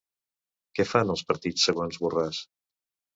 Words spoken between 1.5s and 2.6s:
segons Borràs?